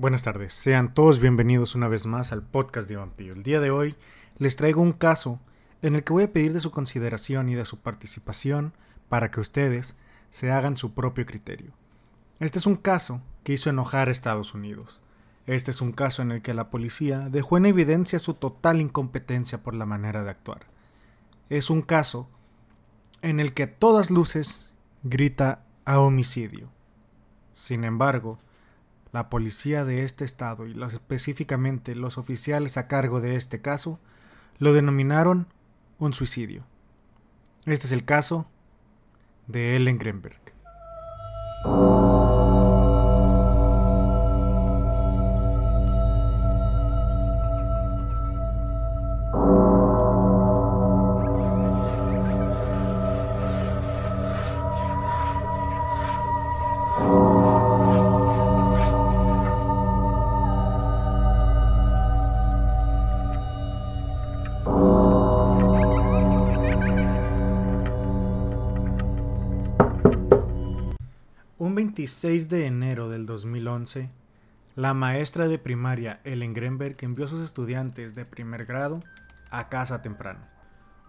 [0.00, 3.34] Buenas tardes, sean todos bienvenidos una vez más al podcast de Vampiro.
[3.34, 3.96] El día de hoy
[4.38, 5.40] les traigo un caso
[5.82, 8.72] en el que voy a pedir de su consideración y de su participación
[9.10, 9.96] para que ustedes
[10.30, 11.74] se hagan su propio criterio.
[12.38, 15.02] Este es un caso que hizo enojar a Estados Unidos.
[15.44, 19.62] Este es un caso en el que la policía dejó en evidencia su total incompetencia
[19.62, 20.60] por la manera de actuar.
[21.50, 22.26] Es un caso
[23.20, 24.72] en el que a todas luces
[25.02, 26.70] grita a homicidio.
[27.52, 28.38] Sin embargo,
[29.12, 33.98] la policía de este estado y específicamente los oficiales a cargo de este caso
[34.58, 35.48] lo denominaron
[35.98, 36.64] un suicidio.
[37.66, 38.46] Este es el caso
[39.46, 40.40] de Ellen Greenberg.
[72.10, 74.10] Un 26 de enero del 2011,
[74.74, 79.00] la maestra de primaria Ellen Greenberg envió a sus estudiantes de primer grado
[79.52, 80.40] a casa temprano.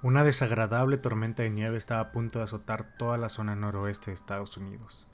[0.03, 4.15] Una desagradable tormenta de nieve estaba a punto de azotar toda la zona noroeste de
[4.15, 5.07] Estados Unidos.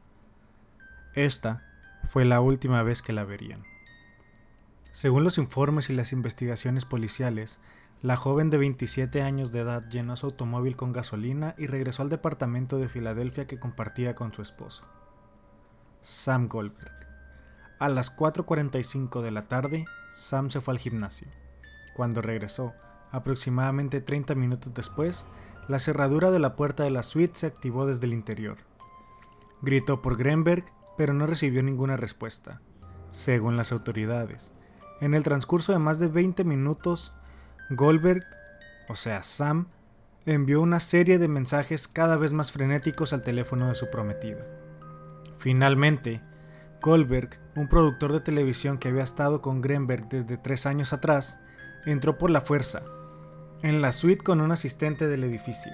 [1.13, 1.63] Esta
[2.09, 3.63] fue la última vez que la verían.
[4.91, 7.61] Según los informes y las investigaciones policiales,
[8.01, 12.09] la joven de 27 años de edad llenó su automóvil con gasolina y regresó al
[12.09, 14.83] departamento de Filadelfia que compartía con su esposo.
[16.01, 16.91] Sam Goldberg.
[17.79, 21.27] A las 4.45 de la tarde, Sam se fue al gimnasio.
[21.95, 22.73] Cuando regresó,
[23.11, 25.25] aproximadamente 30 minutos después,
[25.67, 28.57] la cerradura de la puerta de la suite se activó desde el interior.
[29.61, 30.65] Gritó por Greenberg,
[30.97, 32.61] pero no recibió ninguna respuesta.
[33.09, 34.53] Según las autoridades,
[35.01, 37.13] en el transcurso de más de 20 minutos,
[37.69, 38.23] Goldberg,
[38.89, 39.67] o sea Sam,
[40.25, 44.45] envió una serie de mensajes cada vez más frenéticos al teléfono de su prometida.
[45.37, 46.21] Finalmente,
[46.81, 51.39] Goldberg, un productor de televisión que había estado con Greenberg desde tres años atrás,
[51.85, 52.81] entró por la fuerza,
[53.61, 55.71] en la suite con un asistente del edificio.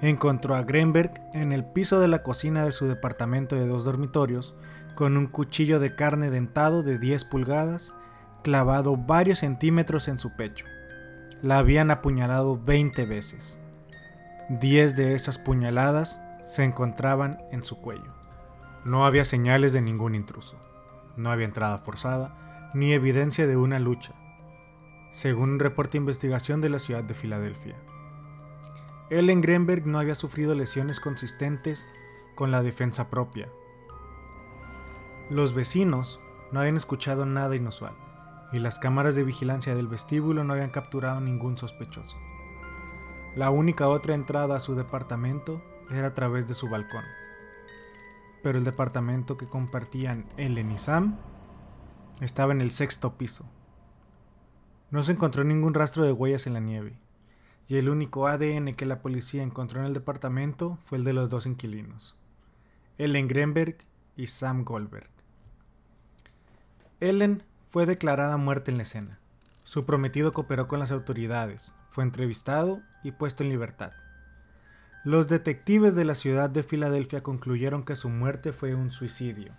[0.00, 4.54] Encontró a Greenberg en el piso de la cocina de su departamento de dos dormitorios,
[4.94, 7.94] con un cuchillo de carne dentado de 10 pulgadas
[8.42, 10.66] clavado varios centímetros en su pecho.
[11.42, 13.58] La habían apuñalado 20 veces.
[14.50, 18.13] 10 de esas puñaladas se encontraban en su cuello.
[18.84, 20.58] No había señales de ningún intruso.
[21.16, 24.12] No había entrada forzada, ni evidencia de una lucha,
[25.10, 27.76] según un reporte de investigación de la ciudad de Filadelfia.
[29.08, 31.88] Ellen Greenberg no había sufrido lesiones consistentes
[32.34, 33.48] con la defensa propia.
[35.30, 36.20] Los vecinos
[36.52, 37.94] no habían escuchado nada inusual,
[38.52, 42.18] y las cámaras de vigilancia del vestíbulo no habían capturado ningún sospechoso.
[43.34, 47.04] La única otra entrada a su departamento era a través de su balcón
[48.44, 51.16] pero el departamento que compartían Ellen y Sam
[52.20, 53.46] estaba en el sexto piso.
[54.90, 56.98] No se encontró ningún rastro de huellas en la nieve,
[57.68, 61.30] y el único ADN que la policía encontró en el departamento fue el de los
[61.30, 62.16] dos inquilinos,
[62.98, 63.78] Ellen Greenberg
[64.14, 65.08] y Sam Goldberg.
[67.00, 69.20] Ellen fue declarada muerta en la escena.
[69.62, 73.92] Su prometido cooperó con las autoridades, fue entrevistado y puesto en libertad.
[75.04, 79.52] Los detectives de la ciudad de Filadelfia concluyeron que su muerte fue un suicidio.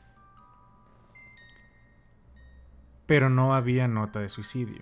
[3.06, 4.82] Pero no había nota de suicidio.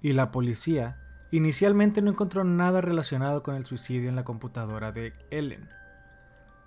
[0.00, 1.00] Y la policía
[1.32, 5.68] inicialmente no encontró nada relacionado con el suicidio en la computadora de Ellen.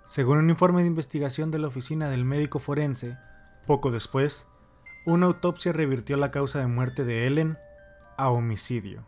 [0.04, 3.16] Según un informe de investigación de la oficina del médico forense,
[3.66, 4.46] poco después,
[5.06, 7.56] una autopsia revirtió la causa de muerte de Ellen
[8.18, 9.06] a homicidio.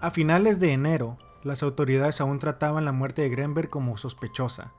[0.00, 4.72] A finales de enero, las autoridades aún trataban la muerte de Greenberg como sospechosa,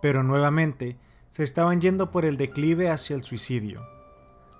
[0.00, 0.96] pero nuevamente
[1.30, 3.86] se estaban yendo por el declive hacia el suicidio.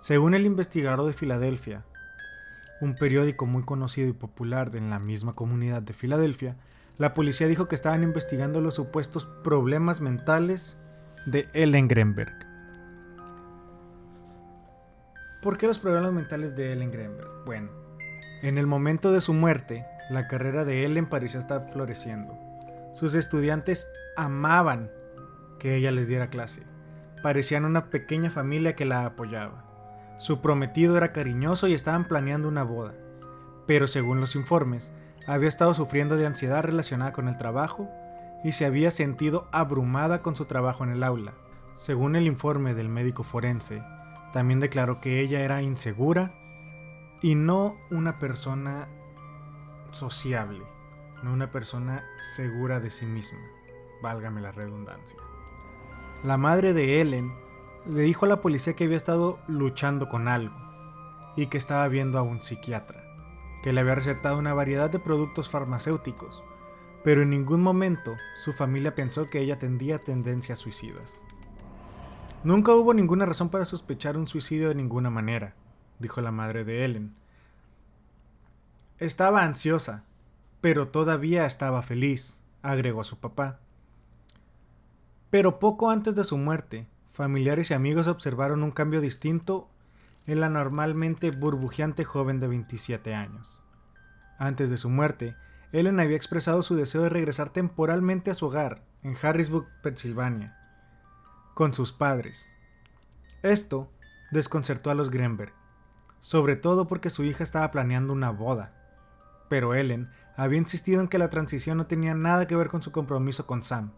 [0.00, 1.85] Según el investigador de Filadelfia,
[2.81, 6.56] un periódico muy conocido y popular en la misma comunidad de Filadelfia,
[6.97, 10.76] la policía dijo que estaban investigando los supuestos problemas mentales
[11.26, 12.32] de Ellen Greenberg.
[15.43, 17.44] ¿Por qué los problemas mentales de Ellen Greenberg?
[17.47, 17.70] Bueno,
[18.43, 22.37] en el momento de su muerte, la carrera de Ellen parecía estar floreciendo.
[22.93, 24.91] Sus estudiantes amaban
[25.59, 26.62] que ella les diera clase.
[27.23, 29.65] Parecían una pequeña familia que la apoyaba.
[30.19, 32.95] Su prometido era cariñoso y estaban planeando una boda.
[33.67, 34.93] Pero según los informes,
[35.27, 37.89] había estado sufriendo de ansiedad relacionada con el trabajo
[38.43, 41.35] y se había sentido abrumada con su trabajo en el aula.
[41.75, 43.83] Según el informe del médico forense,
[44.33, 46.35] también declaró que ella era insegura
[47.23, 48.89] y no una persona
[49.93, 50.65] sociable,
[51.23, 52.05] no una persona
[52.35, 53.39] segura de sí misma,
[54.03, 55.19] válgame la redundancia.
[56.25, 57.33] La madre de Ellen
[57.87, 60.55] le dijo a la policía que había estado luchando con algo
[61.37, 63.03] y que estaba viendo a un psiquiatra,
[63.63, 66.43] que le había recetado una variedad de productos farmacéuticos,
[67.03, 71.23] pero en ningún momento su familia pensó que ella tendría tendencias suicidas.
[72.45, 75.55] Nunca hubo ninguna razón para sospechar un suicidio de ninguna manera,
[75.99, 77.19] dijo la madre de Ellen.
[79.00, 80.05] Estaba ansiosa,
[80.61, 83.58] pero todavía estaba feliz, agregó su papá.
[85.31, 89.70] Pero poco antes de su muerte, familiares y amigos observaron un cambio distinto
[90.26, 93.62] en la normalmente burbujeante joven de 27 años.
[94.38, 95.35] Antes de su muerte,
[95.73, 100.58] Ellen había expresado su deseo de regresar temporalmente a su hogar, en Harrisburg, Pensilvania,
[101.55, 102.50] con sus padres.
[103.43, 103.91] Esto
[104.31, 105.55] desconcertó a los Grenberg,
[106.20, 108.80] sobre todo porque su hija estaba planeando una boda.
[109.50, 112.93] Pero Ellen había insistido en que la transición no tenía nada que ver con su
[112.93, 113.91] compromiso con Sam.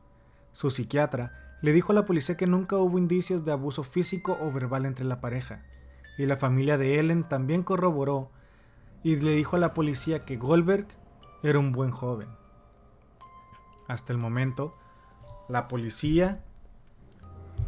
[0.52, 4.50] Su psiquiatra le dijo a la policía que nunca hubo indicios de abuso físico o
[4.50, 5.62] verbal entre la pareja,
[6.16, 8.31] y la familia de Ellen también corroboró
[9.02, 10.87] y le dijo a la policía que Goldberg
[11.43, 12.28] era un buen joven.
[13.87, 14.72] Hasta el momento,
[15.50, 16.43] la policía,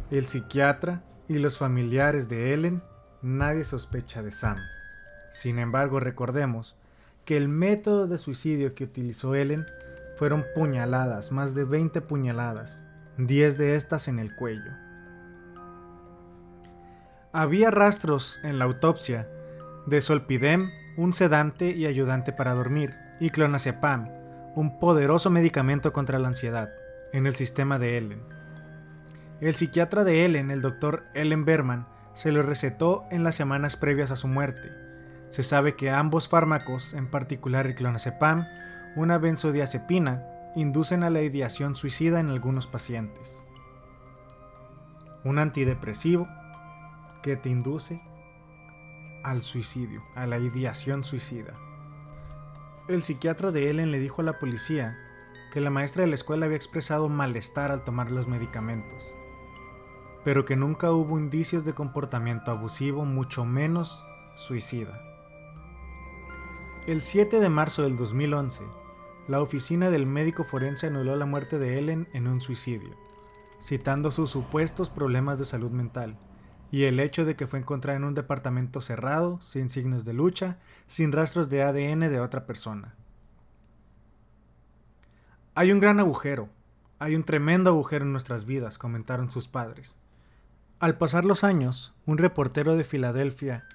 [0.09, 2.81] el psiquiatra y los familiares de Ellen,
[3.21, 4.57] nadie sospecha de Sam.
[5.31, 6.75] Sin embargo, recordemos
[7.25, 9.65] que el método de suicidio que utilizó Ellen
[10.15, 12.81] fueron puñaladas, más de 20 puñaladas,
[13.17, 14.71] 10 de estas en el cuello.
[17.33, 19.27] Había rastros en la autopsia
[19.87, 24.07] de solpidem, un sedante y ayudante para dormir, y clonazepam,
[24.55, 26.69] un poderoso medicamento contra la ansiedad,
[27.11, 28.21] en el sistema de Ellen.
[29.41, 34.11] El psiquiatra de Ellen, el doctor Ellen Berman, se lo recetó en las semanas previas
[34.11, 34.84] a su muerte.
[35.27, 38.45] Se sabe que ambos fármacos, en particular el clonazepam,
[38.95, 40.23] una benzodiazepina,
[40.55, 43.45] inducen a la ideación suicida en algunos pacientes.
[45.23, 46.27] Un antidepresivo
[47.21, 48.01] que te induce
[49.23, 51.53] al suicidio, a la ideación suicida.
[52.87, 54.95] El psiquiatra de Ellen le dijo a la policía
[55.51, 59.15] que la maestra de la escuela había expresado malestar al tomar los medicamentos,
[60.23, 64.05] pero que nunca hubo indicios de comportamiento abusivo, mucho menos
[64.35, 65.14] suicida.
[66.87, 68.63] El 7 de marzo del 2011,
[69.27, 72.95] la oficina del médico forense anuló la muerte de Ellen en un suicidio,
[73.59, 76.15] citando sus supuestos problemas de salud mental
[76.69, 80.59] y el hecho de que fue encontrada en un departamento cerrado, sin signos de lucha,
[80.85, 82.93] sin rastros de ADN de otra persona.
[85.55, 86.49] Hay un gran agujero,
[86.99, 89.97] hay un tremendo agujero en nuestras vidas, comentaron sus padres.
[90.79, 93.65] Al pasar los años, un reportero de Filadelfia,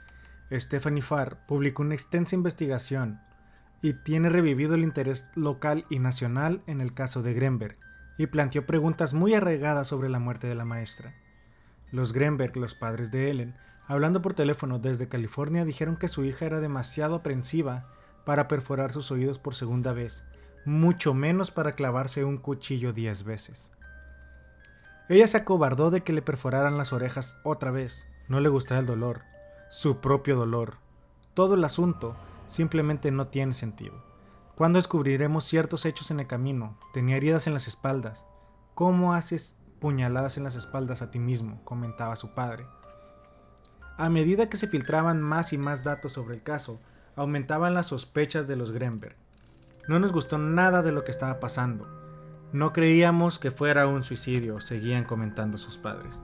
[0.52, 3.20] Stephanie Farr, publicó una extensa investigación
[3.82, 7.76] y tiene revivido el interés local y nacional en el caso de Grenberg,
[8.18, 11.14] y planteó preguntas muy arraigadas sobre la muerte de la maestra.
[11.90, 13.54] Los Grenberg, los padres de Ellen,
[13.86, 17.88] hablando por teléfono desde California, dijeron que su hija era demasiado aprensiva
[18.26, 20.24] para perforar sus oídos por segunda vez,
[20.64, 23.72] mucho menos para clavarse un cuchillo diez veces.
[25.08, 28.86] Ella se acobardó de que le perforaran las orejas otra vez, no le gustaba el
[28.86, 29.22] dolor,
[29.70, 30.78] su propio dolor.
[31.32, 32.16] Todo el asunto
[32.48, 33.94] simplemente no tiene sentido.
[34.56, 36.76] ¿Cuándo descubriremos ciertos hechos en el camino?
[36.92, 38.26] Tenía heridas en las espaldas.
[38.74, 41.60] ¿Cómo haces puñaladas en las espaldas a ti mismo?
[41.64, 42.66] comentaba su padre.
[43.96, 46.80] A medida que se filtraban más y más datos sobre el caso,
[47.14, 49.14] aumentaban las sospechas de los Grenberg.
[49.86, 51.86] No nos gustó nada de lo que estaba pasando.
[52.52, 56.20] No creíamos que fuera un suicidio, seguían comentando sus padres.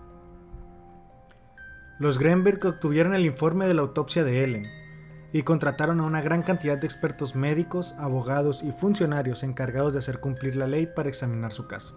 [1.99, 4.67] Los Grenberg obtuvieron el informe de la autopsia de Ellen,
[5.33, 10.21] y contrataron a una gran cantidad de expertos médicos, abogados y funcionarios encargados de hacer
[10.21, 11.95] cumplir la ley para examinar su caso.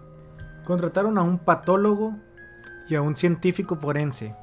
[0.64, 2.16] Contrataron a un patólogo
[2.88, 4.34] y a un científico forense,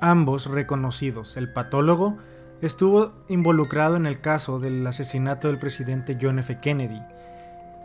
[0.00, 1.36] ambos reconocidos.
[1.36, 2.18] El patólogo
[2.60, 6.58] estuvo involucrado en el caso del asesinato del presidente John F.
[6.58, 7.00] Kennedy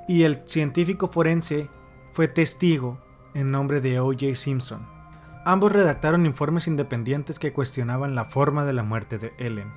[0.07, 1.69] y el científico forense
[2.13, 2.99] fue testigo
[3.33, 4.35] en nombre de O.J.
[4.35, 5.00] Simpson.
[5.43, 9.71] Ambos redactaron informes independientes que cuestionaban la forma de la muerte de Ellen.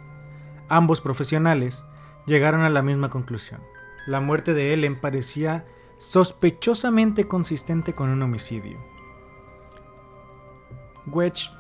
[0.68, 1.84] Ambos profesionales
[2.26, 3.62] llegaron a la misma conclusión.
[4.06, 5.66] La muerte de Ellen parecía
[5.96, 8.78] sospechosamente consistente con un homicidio.
[11.06, 11.50] Wedge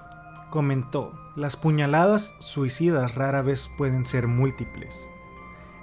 [0.50, 5.08] comentó, las puñaladas suicidas rara vez pueden ser múltiples.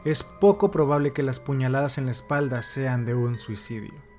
[0.04, 4.11] Es poco probable que las puñaladas en la espalda sean de un suicidio.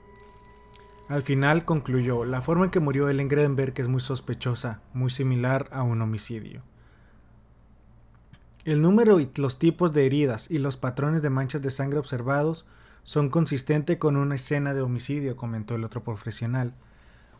[1.08, 5.68] Al final concluyó, la forma en que murió Ellen Grenberg es muy sospechosa, muy similar
[5.72, 6.62] a un homicidio.
[8.64, 12.64] El número y los tipos de heridas y los patrones de manchas de sangre observados
[13.02, 16.72] son consistentes con una escena de homicidio, comentó el otro profesional.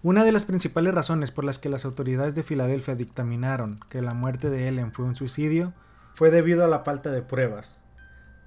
[0.03, 4.15] Una de las principales razones por las que las autoridades de Filadelfia dictaminaron que la
[4.15, 5.73] muerte de Ellen fue un suicidio
[6.15, 7.81] fue debido a la falta de pruebas,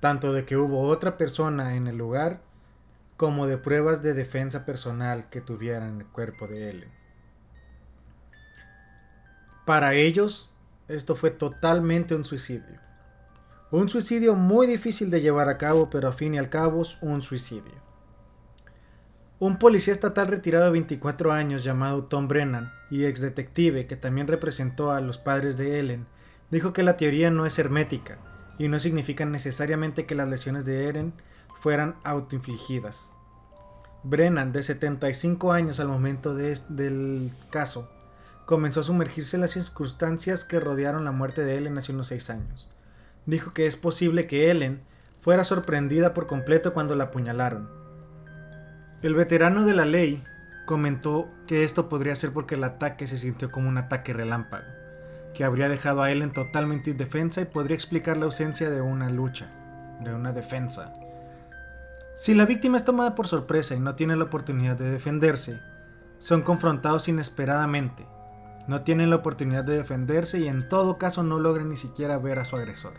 [0.01, 2.41] tanto de que hubo otra persona en el lugar
[3.17, 6.91] como de pruebas de defensa personal que tuvieran el cuerpo de Ellen.
[9.65, 10.53] Para ellos,
[10.88, 12.79] esto fue totalmente un suicidio.
[13.72, 17.22] Un suicidio muy difícil de llevar a cabo, pero a fin y al cabo un
[17.22, 17.74] suicidio.
[19.39, 24.27] Un policía estatal retirado de 24 años llamado Tom Brennan y ex detective que también
[24.27, 26.05] representó a los padres de Ellen,
[26.51, 28.17] dijo que la teoría no es hermética
[28.57, 31.13] y no significa necesariamente que las lesiones de Ellen
[31.59, 33.12] fueran autoinfligidas.
[34.03, 37.89] Brennan, de 75 años al momento del caso,
[38.45, 42.29] comenzó a sumergirse en las circunstancias que rodearon la muerte de Ellen hace unos 6
[42.29, 42.69] años
[43.25, 44.81] dijo que es posible que Ellen
[45.21, 47.69] fuera sorprendida por completo cuando la apuñalaron.
[49.01, 50.24] El veterano de la ley
[50.65, 54.65] comentó que esto podría ser porque el ataque se sintió como un ataque relámpago,
[55.33, 59.50] que habría dejado a Ellen totalmente indefensa y podría explicar la ausencia de una lucha,
[60.01, 60.93] de una defensa.
[62.15, 65.60] Si la víctima es tomada por sorpresa y no tiene la oportunidad de defenderse,
[66.17, 68.07] son confrontados inesperadamente,
[68.69, 72.39] no tienen la oportunidad de defenderse y en todo caso no logran ni siquiera ver
[72.39, 72.93] a su agresor.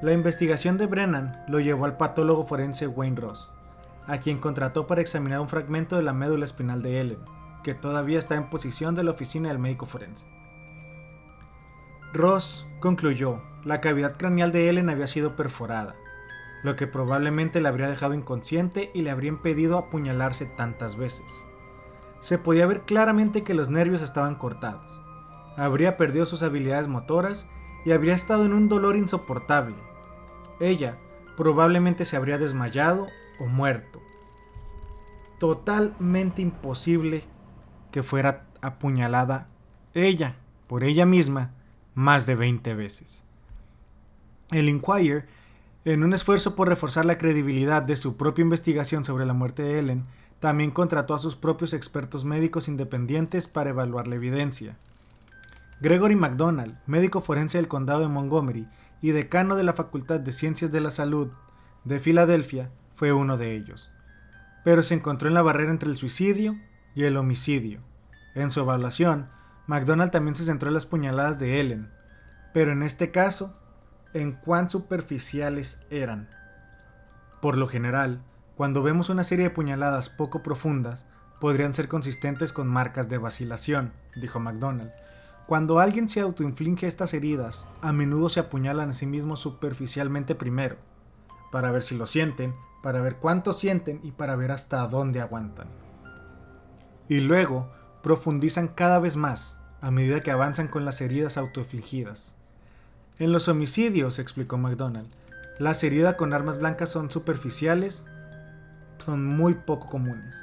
[0.00, 3.50] La investigación de Brennan lo llevó al patólogo forense Wayne Ross,
[4.06, 7.20] a quien contrató para examinar un fragmento de la médula espinal de Ellen,
[7.62, 10.26] que todavía está en posición de la oficina del médico forense.
[12.14, 15.94] Ross concluyó, la cavidad craneal de Ellen había sido perforada,
[16.62, 21.46] lo que probablemente le habría dejado inconsciente y le habría impedido apuñalarse tantas veces.
[22.20, 24.86] Se podía ver claramente que los nervios estaban cortados,
[25.56, 27.48] habría perdido sus habilidades motoras
[27.84, 29.76] y habría estado en un dolor insoportable,
[30.60, 30.96] ella
[31.36, 33.06] probablemente se habría desmayado
[33.40, 34.00] o muerto.
[35.38, 37.24] Totalmente imposible
[37.90, 39.48] que fuera apuñalada
[39.92, 40.36] ella
[40.68, 41.50] por ella misma
[41.94, 43.24] más de 20 veces.
[44.52, 45.26] El Inquirer,
[45.84, 49.78] en un esfuerzo por reforzar la credibilidad de su propia investigación sobre la muerte de
[49.78, 50.04] Ellen,
[50.38, 54.76] también contrató a sus propios expertos médicos independientes para evaluar la evidencia.
[55.80, 58.68] Gregory McDonald, médico forense del condado de Montgomery
[59.00, 61.28] y decano de la Facultad de Ciencias de la Salud
[61.84, 63.90] de Filadelfia, fue uno de ellos.
[64.64, 66.56] Pero se encontró en la barrera entre el suicidio
[66.94, 67.80] y el homicidio.
[68.36, 69.28] En su evaluación,
[69.66, 71.90] McDonald también se centró en las puñaladas de Ellen,
[72.54, 73.58] pero en este caso,
[74.14, 76.28] en cuán superficiales eran.
[77.40, 78.22] Por lo general,
[78.56, 81.06] cuando vemos una serie de puñaladas poco profundas,
[81.40, 84.92] podrían ser consistentes con marcas de vacilación, dijo McDonald,
[85.46, 90.76] cuando alguien se autoinflige estas heridas, a menudo se apuñalan a sí mismos superficialmente primero,
[91.50, 95.66] para ver si lo sienten, para ver cuánto sienten y para ver hasta dónde aguantan.
[97.08, 97.70] Y luego
[98.02, 102.36] profundizan cada vez más a medida que avanzan con las heridas autoinfligidas.
[103.22, 105.08] En los homicidios, explicó McDonald,
[105.60, 108.04] las heridas con armas blancas son superficiales,
[108.98, 110.34] son muy poco comunes.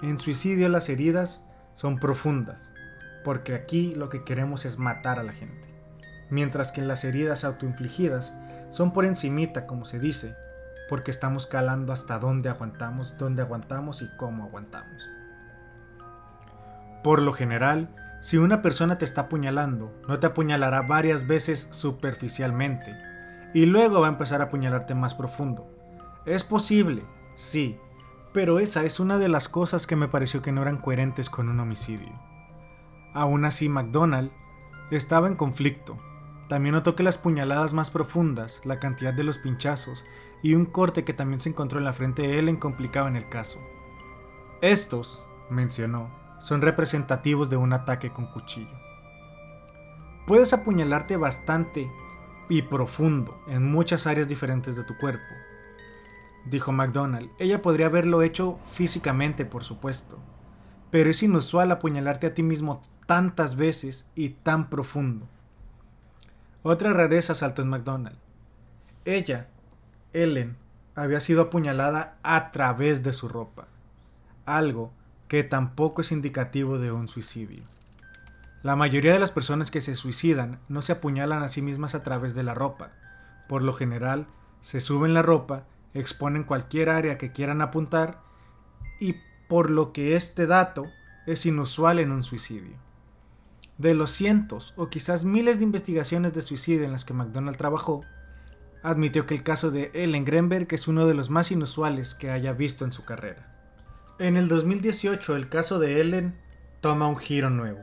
[0.00, 1.40] En suicidio las heridas
[1.74, 2.72] son profundas,
[3.24, 5.66] porque aquí lo que queremos es matar a la gente.
[6.30, 8.34] Mientras que las heridas autoinfligidas
[8.70, 10.36] son por encimita, como se dice,
[10.88, 15.08] porque estamos calando hasta dónde aguantamos, dónde aguantamos y cómo aguantamos.
[17.02, 22.94] Por lo general, si una persona te está apuñalando, no te apuñalará varias veces superficialmente,
[23.54, 25.66] y luego va a empezar a apuñalarte más profundo.
[26.26, 27.02] Es posible,
[27.36, 27.78] sí,
[28.32, 31.48] pero esa es una de las cosas que me pareció que no eran coherentes con
[31.48, 32.12] un homicidio.
[33.14, 34.30] Aún así, McDonald
[34.90, 35.96] estaba en conflicto.
[36.48, 40.04] También notó que las puñaladas más profundas, la cantidad de los pinchazos
[40.42, 43.58] y un corte que también se encontró en la frente de Ellen complicaban el caso.
[44.60, 48.76] Estos, mencionó, son representativos de un ataque con cuchillo.
[50.26, 51.90] Puedes apuñalarte bastante
[52.48, 55.34] y profundo en muchas áreas diferentes de tu cuerpo,
[56.46, 57.30] dijo McDonald.
[57.38, 60.18] Ella podría haberlo hecho físicamente, por supuesto,
[60.90, 65.28] pero es inusual apuñalarte a ti mismo tantas veces y tan profundo.
[66.62, 68.18] Otra rareza saltó en McDonald.
[69.04, 69.48] Ella,
[70.12, 70.56] Ellen,
[70.94, 73.68] había sido apuñalada a través de su ropa,
[74.44, 74.92] algo
[75.30, 77.62] que tampoco es indicativo de un suicidio.
[78.64, 82.00] La mayoría de las personas que se suicidan no se apuñalan a sí mismas a
[82.00, 82.90] través de la ropa.
[83.48, 84.26] Por lo general,
[84.60, 88.18] se suben la ropa, exponen cualquier área que quieran apuntar
[88.98, 89.14] y
[89.48, 90.86] por lo que este dato
[91.28, 92.76] es inusual en un suicidio.
[93.78, 98.00] De los cientos o quizás miles de investigaciones de suicidio en las que McDonald trabajó,
[98.82, 102.52] admitió que el caso de Ellen Grenberg es uno de los más inusuales que haya
[102.52, 103.59] visto en su carrera.
[104.20, 106.34] En el 2018 el caso de Ellen
[106.82, 107.80] toma un giro nuevo.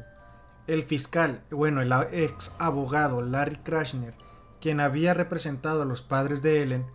[0.68, 4.14] El fiscal, bueno, el ex abogado Larry Krashner,
[4.62, 6.86] quien había representado a los padres de Ellen,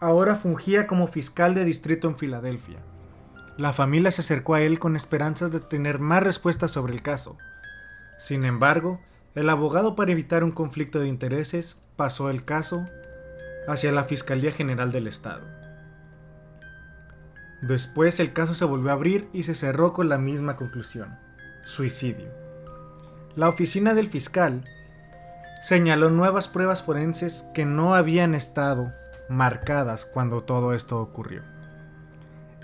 [0.00, 2.78] ahora fungía como fiscal de distrito en Filadelfia.
[3.58, 7.36] La familia se acercó a él con esperanzas de tener más respuestas sobre el caso.
[8.16, 8.98] Sin embargo,
[9.34, 12.86] el abogado para evitar un conflicto de intereses pasó el caso
[13.68, 15.59] hacia la Fiscalía General del Estado.
[17.62, 21.18] Después el caso se volvió a abrir y se cerró con la misma conclusión,
[21.64, 22.28] suicidio.
[23.36, 24.62] La oficina del fiscal
[25.62, 28.92] señaló nuevas pruebas forenses que no habían estado
[29.28, 31.42] marcadas cuando todo esto ocurrió.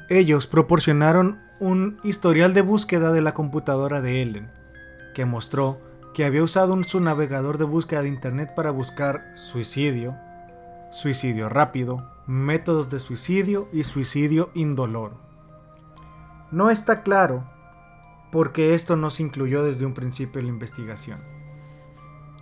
[0.09, 4.50] Ellos proporcionaron un historial de búsqueda de la computadora de Ellen,
[5.15, 5.81] que mostró
[6.15, 10.17] que había usado su navegador de búsqueda de Internet para buscar suicidio,
[10.91, 15.18] suicidio rápido, métodos de suicidio y suicidio indoloro.
[16.50, 17.45] No está claro
[18.33, 21.21] por qué esto no se incluyó desde un principio en la investigación,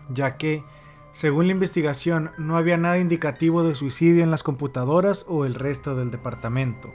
[0.08, 0.64] ya que,
[1.12, 5.94] según la investigación, no había nada indicativo de suicidio en las computadoras o el resto
[5.94, 6.92] del departamento.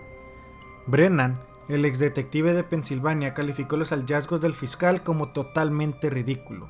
[0.88, 6.70] Brennan, el ex detective de Pensilvania, calificó los hallazgos del fiscal como totalmente ridículo.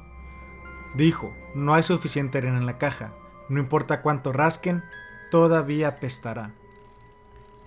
[0.96, 3.14] Dijo, no hay suficiente arena en la caja,
[3.48, 4.84] no importa cuánto rasquen,
[5.30, 6.52] todavía pestará.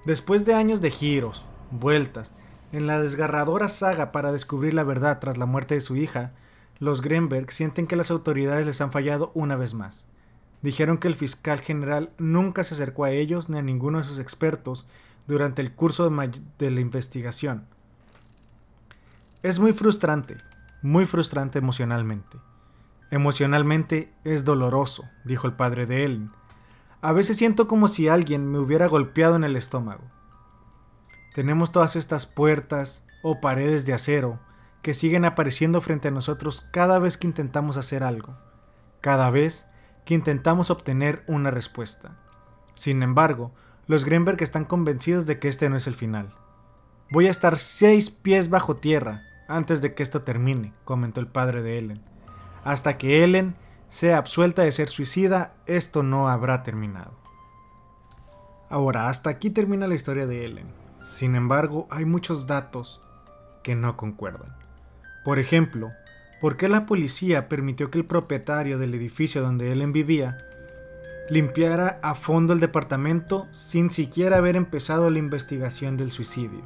[0.05, 2.33] Después de años de giros, vueltas,
[2.73, 6.33] en la desgarradora saga para descubrir la verdad tras la muerte de su hija,
[6.79, 10.07] los Grenberg sienten que las autoridades les han fallado una vez más.
[10.63, 14.19] Dijeron que el fiscal general nunca se acercó a ellos ni a ninguno de sus
[14.19, 14.87] expertos
[15.27, 17.67] durante el curso de, de la investigación.
[19.43, 20.39] Es muy frustrante,
[20.83, 22.39] muy frustrante emocionalmente.
[23.11, 26.31] Emocionalmente es doloroso, dijo el padre de Ellen.
[27.03, 30.05] A veces siento como si alguien me hubiera golpeado en el estómago.
[31.35, 34.39] Tenemos todas estas puertas o paredes de acero
[34.83, 38.37] que siguen apareciendo frente a nosotros cada vez que intentamos hacer algo,
[39.01, 39.67] cada vez
[40.05, 42.21] que intentamos obtener una respuesta.
[42.75, 43.53] Sin embargo,
[43.89, 46.33] los Greenberg están convencidos de que este no es el final.
[47.11, 51.63] Voy a estar seis pies bajo tierra antes de que esto termine, comentó el padre
[51.63, 52.03] de Ellen.
[52.63, 53.57] Hasta que Ellen
[53.93, 57.13] sea absuelta de ser suicida, esto no habrá terminado.
[58.71, 60.69] Ahora, hasta aquí termina la historia de Ellen.
[61.05, 63.03] Sin embargo, hay muchos datos
[63.63, 64.57] que no concuerdan.
[65.27, 65.91] Por ejemplo,
[66.41, 70.39] ¿por qué la policía permitió que el propietario del edificio donde Ellen vivía
[71.29, 76.63] limpiara a fondo el departamento sin siquiera haber empezado la investigación del suicidio?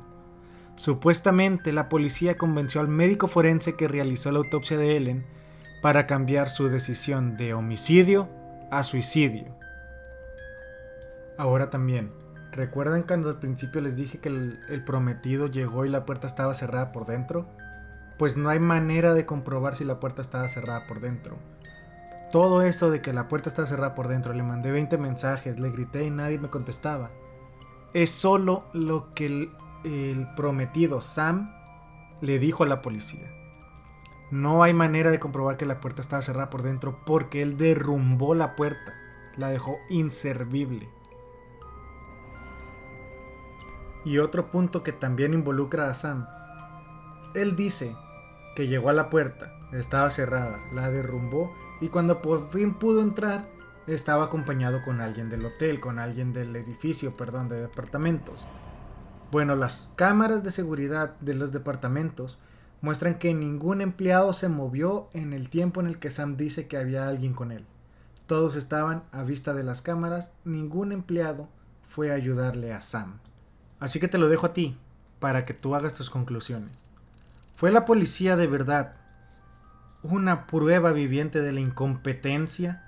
[0.77, 5.27] Supuestamente la policía convenció al médico forense que realizó la autopsia de Ellen
[5.87, 8.29] para cambiar su decisión de homicidio
[8.72, 9.55] a suicidio.
[11.38, 12.11] Ahora también,
[12.51, 16.90] ¿recuerdan cuando al principio les dije que el, prometido llegó y la puerta estaba cerrada
[16.90, 17.46] por dentro?
[18.18, 21.38] Pues no hay manera de comprobar si la puerta estaba cerrada por dentro.
[22.33, 25.70] Todo eso de que la puerta estaba cerrada por dentro, le mandé 20 mensajes, le
[25.70, 27.12] grité y nadie me contestaba.
[27.94, 29.27] Es solo lo que
[29.85, 31.55] el prometido Sam
[32.20, 33.46] le dijo a la policía.
[34.31, 38.35] No hay manera de comprobar que la puerta estaba cerrada por dentro porque él derrumbó
[38.35, 38.95] la puerta,
[39.37, 40.89] la dejó inservible.
[44.05, 46.27] Y otro punto que también involucra a Sam.
[47.35, 47.95] Él dice
[48.57, 53.47] que llegó a la puerta, estaba cerrada, la derrumbó y cuando por fin pudo entrar,
[53.87, 58.47] estaba acompañado con alguien del hotel, con alguien del edificio, perdón, de departamentos.
[59.31, 62.39] Bueno, las cámaras de seguridad de los departamentos
[62.81, 66.77] muestran que ningún empleado se movió en el tiempo en el que Sam dice que
[66.77, 67.65] había alguien con él.
[68.27, 71.49] Todos estaban a vista de las cámaras, ningún empleado
[71.89, 73.19] fue a ayudarle a Sam.
[73.79, 74.77] Así que te lo dejo a ti,
[75.19, 76.71] para que tú hagas tus conclusiones.
[77.57, 78.97] ¿Fue la policía de verdad
[80.03, 82.83] una prueba viviente de la incompetencia?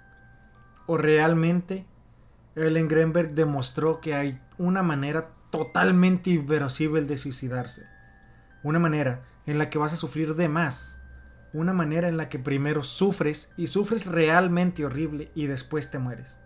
[0.86, 1.86] ¿O realmente
[2.54, 7.86] Ellen Grenberg demostró que hay una manera totalmente inverosímil de suicidarse?
[8.62, 11.00] Una manera en la que vas a sufrir de más.
[11.54, 16.38] Una manera en la que primero sufres y sufres realmente horrible y después te mueres.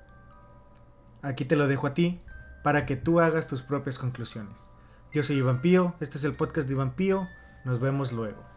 [1.21, 2.23] Aquí te lo dejo a ti
[2.63, 4.71] para que tú hagas tus propias conclusiones.
[5.13, 7.27] Yo soy Iván Pío, este es el podcast de Iván Pío,
[7.65, 8.52] nos vemos luego.